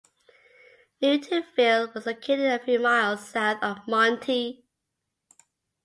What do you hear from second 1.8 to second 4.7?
was located a few miles south of Monti.